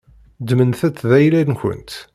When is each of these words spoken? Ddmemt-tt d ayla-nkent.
Ddmemt-tt 0.41 1.05
d 1.09 1.11
ayla-nkent. 1.17 1.91